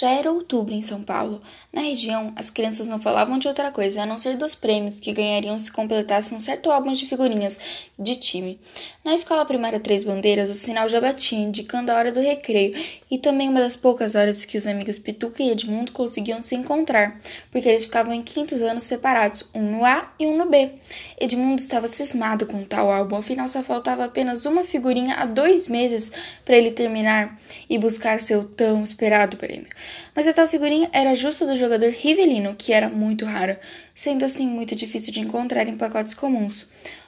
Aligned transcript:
Já 0.00 0.10
era 0.10 0.30
outubro 0.30 0.72
em 0.72 0.80
São 0.80 1.02
Paulo. 1.02 1.42
Na 1.72 1.80
região, 1.80 2.32
as 2.36 2.48
crianças 2.48 2.86
não 2.86 3.00
falavam 3.00 3.36
de 3.36 3.48
outra 3.48 3.72
coisa 3.72 4.00
a 4.00 4.06
não 4.06 4.16
ser 4.16 4.36
dos 4.36 4.54
prêmios 4.54 5.00
que 5.00 5.12
ganhariam 5.12 5.58
se 5.58 5.72
completassem 5.72 6.38
um 6.38 6.40
certo 6.40 6.70
álbum 6.70 6.92
de 6.92 7.04
figurinhas 7.04 7.58
de 7.98 8.14
time. 8.14 8.60
Na 9.04 9.12
escola 9.12 9.44
primária 9.44 9.80
Três 9.80 10.04
Bandeiras, 10.04 10.50
o 10.50 10.54
sinal 10.54 10.88
já 10.88 11.00
batia, 11.00 11.40
indicando 11.40 11.90
a 11.90 11.96
hora 11.96 12.12
do 12.12 12.20
recreio 12.20 12.76
e 13.10 13.18
também 13.18 13.48
uma 13.48 13.58
das 13.58 13.74
poucas 13.74 14.14
horas 14.14 14.44
que 14.44 14.56
os 14.56 14.68
amigos 14.68 15.00
Pituca 15.00 15.42
e 15.42 15.50
Edmundo 15.50 15.90
conseguiam 15.90 16.42
se 16.42 16.54
encontrar, 16.54 17.18
porque 17.50 17.68
eles 17.68 17.84
ficavam 17.84 18.14
em 18.14 18.22
quintos 18.22 18.62
anos 18.62 18.84
separados, 18.84 19.50
um 19.52 19.62
no 19.62 19.84
A 19.84 20.12
e 20.16 20.28
um 20.28 20.36
no 20.36 20.48
B. 20.48 20.74
Edmundo 21.20 21.60
estava 21.60 21.88
cismado 21.88 22.46
com 22.46 22.62
tal 22.62 22.88
álbum, 22.92 23.16
afinal 23.16 23.48
só 23.48 23.64
faltava 23.64 24.04
apenas 24.04 24.46
uma 24.46 24.62
figurinha 24.62 25.16
há 25.16 25.26
dois 25.26 25.66
meses 25.66 26.12
para 26.44 26.56
ele 26.56 26.70
terminar 26.70 27.36
e 27.68 27.76
buscar 27.76 28.20
seu 28.20 28.44
tão 28.44 28.84
esperado 28.84 29.36
prêmio. 29.36 29.66
Mas 30.14 30.26
a 30.26 30.32
tal 30.32 30.48
figurinha 30.48 30.88
era 30.92 31.14
justo 31.14 31.46
do 31.46 31.56
jogador 31.56 31.90
Rivelino, 31.90 32.54
que 32.56 32.72
era 32.72 32.88
muito 32.88 33.24
rara, 33.24 33.60
sendo 33.94 34.24
assim 34.24 34.48
muito 34.48 34.74
difícil 34.74 35.12
de 35.12 35.20
encontrar 35.20 35.66
em 35.68 35.76
pacotes 35.76 36.14
comuns. 36.14 36.66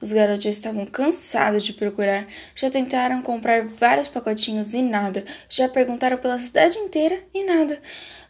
Os 0.00 0.12
garotos 0.12 0.46
estavam 0.46 0.84
cansados 0.84 1.62
de 1.62 1.72
procurar, 1.72 2.26
já 2.56 2.68
tentaram 2.68 3.22
comprar 3.22 3.64
vários 3.64 4.08
pacotinhos 4.08 4.74
e 4.74 4.82
nada, 4.82 5.24
já 5.48 5.68
perguntaram 5.68 6.16
pela 6.16 6.40
cidade 6.40 6.76
inteira 6.76 7.22
e 7.32 7.44
nada. 7.44 7.80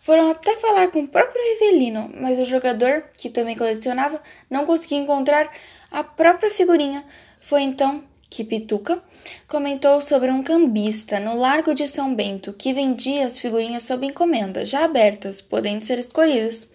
Foram 0.02 0.30
até 0.30 0.54
falar 0.56 0.88
com 0.88 1.00
o 1.00 1.08
próprio 1.08 1.40
Rivelino, 1.40 2.10
mas 2.14 2.38
o 2.38 2.44
jogador, 2.44 3.04
que 3.16 3.30
também 3.30 3.56
colecionava, 3.56 4.20
não 4.50 4.66
conseguia 4.66 4.98
encontrar 4.98 5.50
a 5.90 6.04
própria 6.04 6.50
figurinha. 6.50 7.04
Foi 7.40 7.62
então 7.62 8.04
que 8.32 8.44
Pituca 8.44 8.98
comentou 9.46 10.00
sobre 10.00 10.30
um 10.30 10.42
cambista 10.42 11.20
no 11.20 11.36
Largo 11.36 11.74
de 11.74 11.86
São 11.86 12.14
Bento 12.14 12.54
que 12.54 12.72
vendia 12.72 13.26
as 13.26 13.38
figurinhas 13.38 13.82
sob 13.82 14.06
encomenda, 14.06 14.64
já 14.64 14.84
abertas, 14.84 15.42
podendo 15.42 15.84
ser 15.84 15.98
escolhidas. 15.98 16.66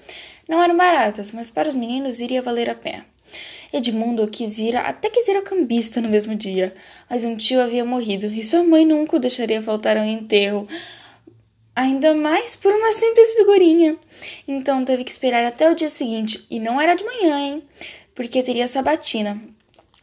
Não 0.47 0.61
eram 0.61 0.77
baratas, 0.77 1.31
mas 1.31 1.49
para 1.49 1.67
os 1.67 1.73
meninos 1.73 2.19
iria 2.19 2.44
valer 2.44 2.69
a 2.69 2.75
pena. 2.75 3.03
Edmundo 3.73 4.27
quis 4.27 4.59
ir, 4.59 4.77
até 4.77 5.09
quis 5.09 5.27
ir 5.27 5.36
ao 5.36 5.41
cambista 5.41 5.99
no 5.99 6.09
mesmo 6.09 6.36
dia, 6.36 6.75
mas 7.09 7.25
um 7.25 7.36
tio 7.36 7.59
havia 7.59 7.83
morrido 7.83 8.27
e 8.27 8.44
sua 8.44 8.64
mãe 8.64 8.86
nunca 8.86 9.17
o 9.17 9.19
deixaria 9.19 9.61
faltar 9.61 9.97
ao 9.97 10.05
enterro, 10.05 10.67
ainda 11.75 12.14
mais 12.14 12.55
por 12.55 12.71
uma 12.71 12.92
simples 12.92 13.33
figurinha. 13.33 13.97
Então 14.47 14.86
teve 14.86 15.03
que 15.03 15.11
esperar 15.11 15.44
até 15.44 15.69
o 15.71 15.75
dia 15.75 15.89
seguinte, 15.89 16.45
e 16.52 16.59
não 16.59 16.80
era 16.80 16.94
de 16.94 17.03
manhã, 17.03 17.39
hein? 17.39 17.64
Porque 18.14 18.44
teria 18.44 18.67
sabatina. 18.67 19.56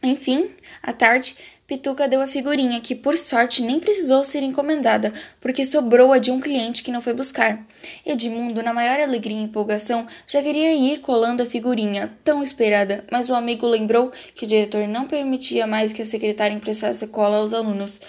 Enfim, 0.05 0.51
à 0.83 0.93
tarde, 0.93 1.35
Pituca 1.65 2.07
deu 2.07 2.21
a 2.21 2.27
figurinha, 2.27 2.79
que 2.79 2.93
por 2.93 3.17
sorte 3.17 3.63
nem 3.63 3.79
precisou 3.79 4.23
ser 4.23 4.43
encomendada, 4.43 5.11
porque 5.41 5.65
sobrou 5.65 6.13
a 6.13 6.19
de 6.19 6.29
um 6.29 6.39
cliente 6.39 6.83
que 6.83 6.91
não 6.91 7.01
foi 7.01 7.15
buscar. 7.15 7.65
Edmundo, 8.05 8.61
na 8.61 8.71
maior 8.71 8.99
alegria 8.99 9.39
e 9.39 9.43
empolgação, 9.43 10.05
já 10.27 10.43
queria 10.43 10.75
ir 10.75 10.99
colando 10.99 11.41
a 11.41 11.45
figurinha, 11.45 12.15
tão 12.23 12.43
esperada, 12.43 13.03
mas 13.11 13.31
o 13.31 13.33
amigo 13.33 13.65
lembrou 13.65 14.11
que 14.35 14.45
o 14.45 14.47
diretor 14.47 14.87
não 14.87 15.07
permitia 15.07 15.65
mais 15.65 15.91
que 15.91 16.03
a 16.03 16.05
secretária 16.05 16.53
emprestasse 16.53 17.07
cola 17.07 17.37
aos 17.37 17.51
alunos, 17.51 17.99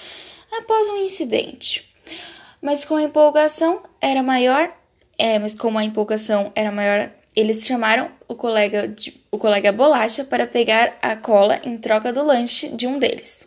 após 0.53 0.91
um 0.91 1.03
incidente. 1.03 1.91
Mas 2.61 2.85
com 2.85 2.97
a 2.97 3.03
empolgação 3.03 3.83
era 4.03 4.23
maior, 4.23 4.71
é, 5.17 5.39
mas 5.39 5.55
como 5.55 5.79
a 5.79 5.85
empolgação 5.85 6.53
era 6.55 6.71
maior 6.71 7.11
eles 7.37 7.67
chamaram 7.67 8.11
o 8.27 8.35
colega, 8.35 8.89
de, 8.89 9.15
o 9.31 9.37
colega 9.37 9.71
Bolacha 9.71 10.25
para 10.25 10.47
pegar 10.47 10.97
a 11.03 11.15
cola 11.15 11.61
em 11.63 11.77
troca 11.77 12.11
do 12.11 12.25
lanche 12.25 12.69
de 12.69 12.87
um 12.87 12.99
deles. 12.99 13.47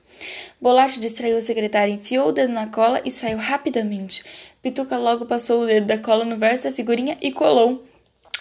Bolacha 0.61 0.99
distraiu 0.99 1.37
o 1.37 1.41
secretário, 1.41 1.93
enfiou 1.93 2.29
o 2.29 2.31
dedo 2.31 2.53
na 2.53 2.67
cola 2.67 3.01
e 3.03 3.09
saiu 3.09 3.37
rapidamente. 3.37 4.23
Pituca 4.61 4.97
logo 4.97 5.25
passou 5.25 5.63
o 5.63 5.65
dedo 5.65 5.87
da 5.87 5.97
cola 5.97 6.23
no 6.23 6.37
verso 6.37 6.65
da 6.65 6.71
figurinha 6.71 7.17
e 7.21 7.31
colou. 7.31 7.83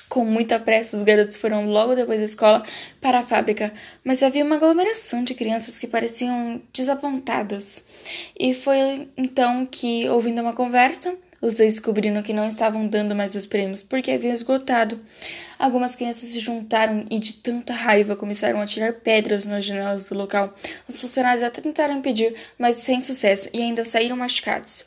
Com 0.08 0.24
muita 0.24 0.58
pressa, 0.58 0.96
os 0.96 1.02
garotos 1.02 1.36
foram 1.36 1.66
logo 1.70 1.94
depois 1.94 2.18
da 2.18 2.24
escola 2.24 2.62
para 3.00 3.18
a 3.20 3.22
fábrica, 3.22 3.72
mas 4.02 4.22
havia 4.22 4.44
uma 4.44 4.56
aglomeração 4.56 5.22
de 5.22 5.34
crianças 5.34 5.78
que 5.78 5.86
pareciam 5.86 6.62
desapontadas. 6.72 7.84
E 8.38 8.54
foi 8.54 9.08
então 9.16 9.66
que, 9.66 10.08
ouvindo 10.08 10.40
uma 10.40 10.54
conversa, 10.54 11.14
os 11.40 11.56
dois 11.56 11.74
descobriram 11.74 12.22
que 12.22 12.32
não 12.32 12.46
estavam 12.46 12.86
dando 12.86 13.14
mais 13.14 13.34
os 13.34 13.46
prêmios 13.46 13.82
porque 13.82 14.10
haviam 14.10 14.34
esgotado. 14.34 15.00
Algumas 15.58 15.94
crianças 15.94 16.28
se 16.28 16.40
juntaram 16.40 17.06
e, 17.10 17.18
de 17.18 17.34
tanta 17.34 17.72
raiva, 17.72 18.16
começaram 18.16 18.60
a 18.60 18.66
tirar 18.66 18.92
pedras 18.94 19.44
nas 19.44 19.64
janelas 19.64 20.04
do 20.04 20.16
local. 20.16 20.54
Os 20.88 21.00
funcionários 21.00 21.42
até 21.42 21.60
tentaram 21.60 21.96
impedir, 21.96 22.34
mas 22.58 22.76
sem 22.76 23.00
sucesso 23.02 23.48
e 23.52 23.62
ainda 23.62 23.84
saíram 23.84 24.16
machucados. 24.16 24.84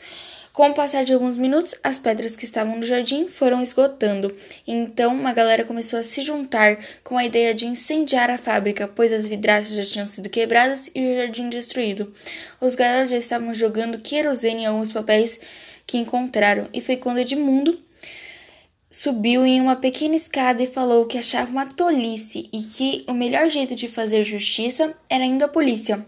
Com 0.53 0.67
o 0.69 0.73
passar 0.73 1.05
de 1.05 1.13
alguns 1.13 1.37
minutos, 1.37 1.73
as 1.81 1.97
pedras 1.97 2.35
que 2.35 2.43
estavam 2.43 2.77
no 2.77 2.85
jardim 2.85 3.29
foram 3.29 3.61
esgotando. 3.61 4.35
Então, 4.67 5.13
uma 5.13 5.31
galera 5.31 5.63
começou 5.63 5.97
a 5.97 6.03
se 6.03 6.21
juntar 6.21 6.77
com 7.05 7.17
a 7.17 7.23
ideia 7.23 7.53
de 7.53 7.65
incendiar 7.65 8.29
a 8.29 8.37
fábrica, 8.37 8.85
pois 8.85 9.13
as 9.13 9.25
vidraças 9.25 9.73
já 9.73 9.85
tinham 9.85 10.05
sido 10.05 10.27
quebradas 10.27 10.91
e 10.93 10.99
o 10.99 11.15
jardim 11.15 11.47
destruído. 11.47 12.13
Os 12.59 12.75
garotos 12.75 13.11
já 13.11 13.17
estavam 13.17 13.53
jogando 13.53 13.99
querosene 13.99 14.63
em 14.63 14.65
alguns 14.65 14.91
papéis 14.91 15.39
que 15.85 15.97
encontraram, 15.97 16.67
e 16.73 16.81
foi 16.81 16.97
quando 16.97 17.19
Edmundo 17.19 17.79
subiu 18.91 19.45
em 19.45 19.61
uma 19.61 19.77
pequena 19.77 20.15
escada 20.15 20.61
e 20.61 20.67
falou 20.67 21.05
que 21.05 21.17
achava 21.17 21.49
uma 21.49 21.65
tolice 21.65 22.49
e 22.51 22.61
que 22.61 23.05
o 23.07 23.13
melhor 23.13 23.49
jeito 23.49 23.73
de 23.73 23.87
fazer 23.87 24.25
justiça 24.25 24.93
era 25.09 25.23
indo 25.23 25.43
à 25.45 25.47
polícia. 25.47 26.05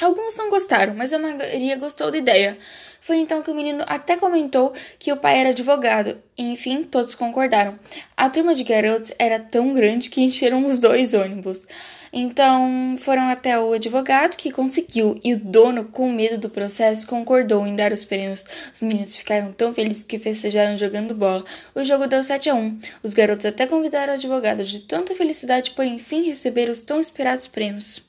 Alguns 0.00 0.36
não 0.36 0.48
gostaram, 0.48 0.94
mas 0.94 1.12
a 1.12 1.18
maioria 1.18 1.76
gostou 1.76 2.10
da 2.10 2.16
ideia. 2.16 2.56
Foi 3.00 3.16
então 3.16 3.42
que 3.42 3.50
o 3.50 3.54
menino 3.54 3.84
até 3.86 4.16
comentou 4.16 4.72
que 4.98 5.12
o 5.12 5.16
pai 5.16 5.40
era 5.40 5.48
advogado, 5.50 6.22
e 6.36 6.44
enfim, 6.44 6.84
todos 6.84 7.14
concordaram. 7.14 7.78
A 8.16 8.30
turma 8.30 8.54
de 8.54 8.64
garotos 8.64 9.12
era 9.18 9.40
tão 9.40 9.74
grande 9.74 10.08
que 10.08 10.22
encheram 10.22 10.64
os 10.66 10.78
dois 10.78 11.14
ônibus. 11.14 11.66
Então 12.12 12.96
foram 12.98 13.28
até 13.28 13.58
o 13.58 13.72
advogado 13.72 14.36
que 14.36 14.50
conseguiu, 14.50 15.14
e 15.22 15.34
o 15.34 15.38
dono, 15.38 15.84
com 15.84 16.10
medo 16.10 16.38
do 16.38 16.50
processo, 16.50 17.06
concordou 17.06 17.66
em 17.66 17.76
dar 17.76 17.92
os 17.92 18.04
prêmios. 18.04 18.44
Os 18.74 18.80
meninos 18.80 19.16
ficaram 19.16 19.52
tão 19.52 19.74
felizes 19.74 20.04
que 20.04 20.18
festejaram 20.18 20.76
jogando 20.76 21.14
bola. 21.14 21.44
O 21.74 21.84
jogo 21.84 22.06
deu 22.06 22.22
7 22.22 22.50
a 22.50 22.54
1. 22.54 22.78
Os 23.02 23.14
garotos 23.14 23.46
até 23.46 23.66
convidaram 23.66 24.12
o 24.12 24.16
advogado 24.16 24.64
de 24.64 24.80
tanta 24.80 25.14
felicidade 25.14 25.72
por 25.72 25.84
enfim 25.84 26.22
receber 26.22 26.70
os 26.70 26.84
tão 26.84 27.00
esperados 27.00 27.46
prêmios. 27.46 28.07